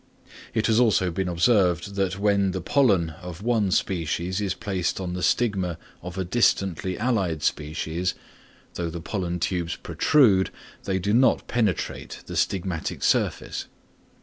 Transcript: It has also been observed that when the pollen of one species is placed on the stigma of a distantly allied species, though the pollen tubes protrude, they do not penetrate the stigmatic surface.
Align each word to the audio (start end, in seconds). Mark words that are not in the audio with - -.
It 0.55 0.65
has 0.65 0.79
also 0.79 1.11
been 1.11 1.29
observed 1.29 1.93
that 1.93 2.17
when 2.17 2.53
the 2.53 2.59
pollen 2.59 3.11
of 3.21 3.43
one 3.43 3.69
species 3.69 4.41
is 4.41 4.55
placed 4.55 4.99
on 4.99 5.13
the 5.13 5.21
stigma 5.21 5.77
of 6.01 6.17
a 6.17 6.25
distantly 6.25 6.97
allied 6.97 7.43
species, 7.43 8.15
though 8.73 8.89
the 8.89 8.99
pollen 8.99 9.39
tubes 9.39 9.75
protrude, 9.75 10.49
they 10.85 10.97
do 10.97 11.13
not 11.13 11.45
penetrate 11.47 12.23
the 12.25 12.35
stigmatic 12.35 13.03
surface. 13.03 13.65